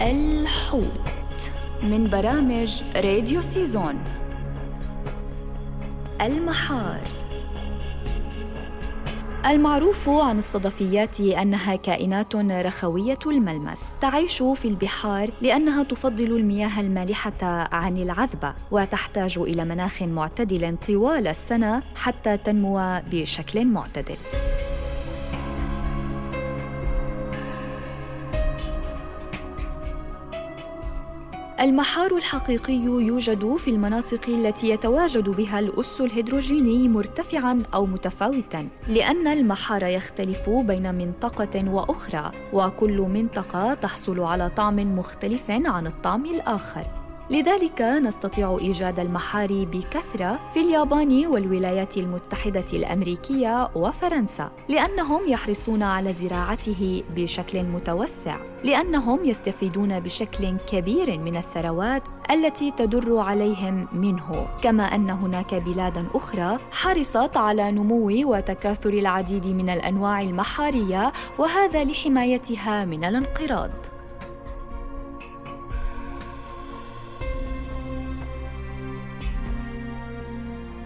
[0.00, 4.04] الحوت من برامج راديو سيزون.
[6.20, 7.00] المحار.
[9.46, 17.96] المعروف عن الصدفيات أنها كائنات رخوية الملمس تعيش في البحار لأنها تفضل المياه المالحة عن
[17.96, 24.16] العذبه وتحتاج إلى مناخ معتدل طوال السنة حتى تنمو بشكل معتدل.
[31.60, 39.82] المحار الحقيقي يوجد في المناطق التي يتواجد بها الأس الهيدروجيني مرتفعاً أو متفاوتاً، لأن المحار
[39.82, 47.05] يختلف بين منطقة وأخرى، وكل منطقة تحصل على طعم مختلف عن الطعم الآخر.
[47.30, 57.02] لذلك نستطيع إيجاد المحار بكثرة في اليابان والولايات المتحدة الأمريكية وفرنسا لأنهم يحرصون على زراعته
[57.16, 64.48] بشكل متوسع لأنهم يستفيدون بشكل كبير من الثروات التي تدر عليهم منه.
[64.62, 72.84] كما أن هناك بلاد أخرى حرصت على نمو وتكاثر العديد من الأنواع المحارية وهذا لحمايتها
[72.84, 73.95] من الانقراض.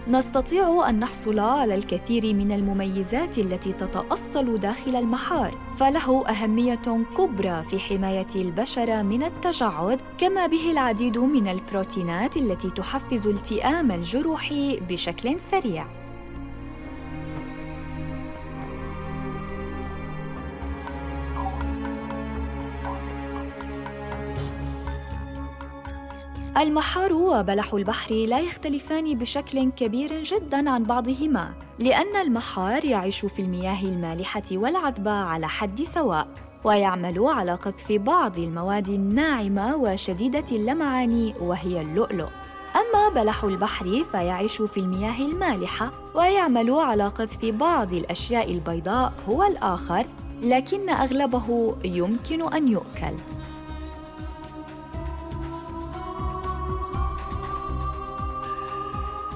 [0.07, 7.79] نستطيع أن نحصل على الكثير من المميزات التي تتأصل داخل المحار فله أهمية كبرى في
[7.79, 14.53] حماية البشره من التجعد كما به العديد من البروتينات التي تحفز التئام الجروح
[14.89, 16.00] بشكل سريع.
[26.57, 33.81] المحار وبلح البحر لا يختلفان بشكل كبير جدا عن بعضهما لأن المحار يعيش في المياه
[33.81, 36.27] المالحة والعذبه على حد سواء
[36.63, 42.29] ويعمل على قذف بعض المواد الناعمة وشديدة اللمعان وهي اللؤلؤ.
[42.75, 50.05] أما بلح البحر فيعيش في المياه المالحة ويعمل على قذف بعض الأشياء البيضاء هو الآخر
[50.41, 53.15] لكن أغلبه يمكن أن يؤكل.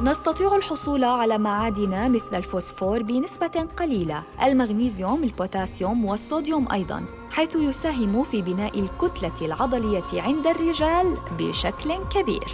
[0.04, 8.42] نستطيع الحصول على معادن مثل الفوسفور بنسبة قليلة، المغنيسيوم، البوتاسيوم والصوديوم أيضاً، حيث يساهم في
[8.42, 12.46] بناء الكتلة العضلية عند الرجال بشكل كبير.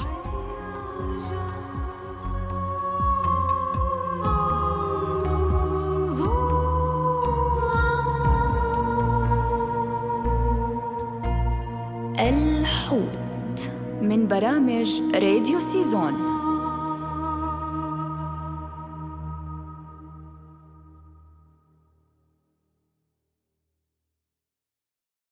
[12.20, 13.70] الحوت
[14.02, 16.31] من برامج راديو سيزون